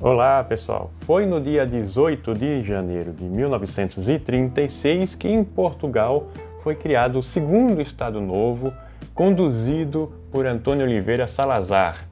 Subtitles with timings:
[0.00, 6.28] Olá pessoal, foi no dia 18 de janeiro de 1936 que em Portugal
[6.62, 8.72] foi criado o segundo Estado Novo,
[9.12, 12.06] conduzido por Antônio Oliveira Salazar.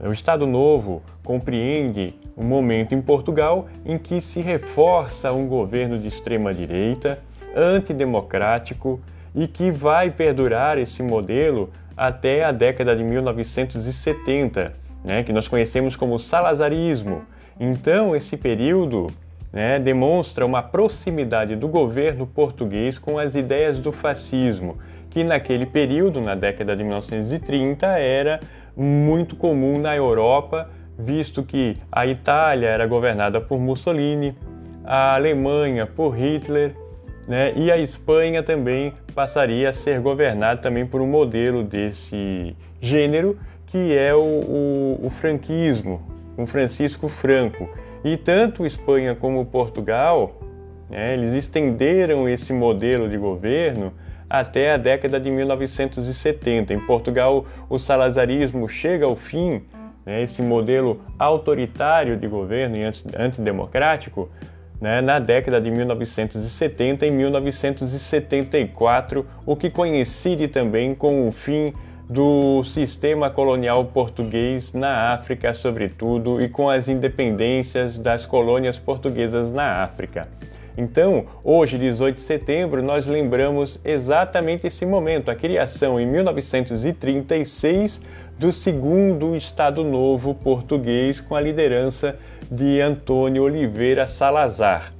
[0.00, 6.08] O Estado Novo compreende um momento em Portugal em que se reforça um governo de
[6.08, 7.20] extrema-direita,
[7.54, 9.00] antidemocrático
[9.32, 15.94] e que vai perdurar esse modelo até a década de 1970, né, que nós conhecemos
[15.94, 17.22] como salazarismo.
[17.60, 19.08] Então, esse período
[19.52, 24.78] né, demonstra uma proximidade do governo português com as ideias do fascismo,
[25.10, 28.40] que naquele período, na década de 1930, era
[28.76, 34.36] muito comum na Europa, visto que a Itália era governada por Mussolini,
[34.84, 36.74] a Alemanha por Hitler
[37.28, 37.52] né?
[37.54, 43.94] E a Espanha também passaria a ser governada também por um modelo desse gênero, que
[43.94, 46.00] é o, o, o franquismo,
[46.38, 47.68] com Francisco Franco.
[48.04, 50.40] E tanto Espanha como Portugal,
[50.88, 53.92] né, eles estenderam esse modelo de governo
[54.30, 56.72] até a década de 1970.
[56.72, 59.62] Em Portugal, o salazarismo chega ao fim,
[60.06, 62.84] né, esse modelo autoritário de governo e
[63.18, 64.30] antidemocrático,
[64.80, 71.72] né, na década de 1970 e 1974, o que coincide também com o fim
[72.08, 79.82] do sistema colonial português na África, sobretudo, e com as independências das colônias portuguesas na
[79.82, 80.26] África.
[80.76, 88.00] Então, hoje, 18 de setembro, nós lembramos exatamente esse momento, a criação em 1936
[88.38, 92.16] do segundo Estado Novo português com a liderança
[92.50, 94.97] de Antônio Oliveira Salazar.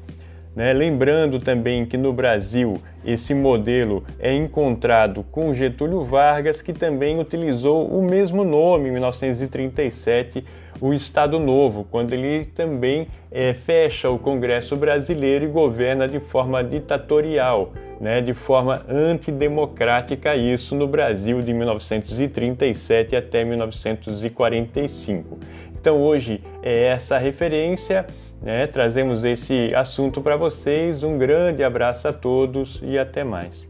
[0.59, 0.73] Né?
[0.73, 7.87] Lembrando também que no Brasil esse modelo é encontrado com Getúlio Vargas, que também utilizou
[7.87, 10.45] o mesmo nome em 1937,
[10.81, 16.65] o Estado Novo, quando ele também é, fecha o Congresso Brasileiro e governa de forma
[16.65, 25.39] ditatorial, né, de forma antidemocrática, isso no Brasil de 1937 até 1945.
[25.81, 28.05] Então hoje é essa referência
[28.41, 28.67] né?
[28.67, 31.03] Trazemos esse assunto para vocês.
[31.03, 33.67] Um grande abraço a todos e até mais.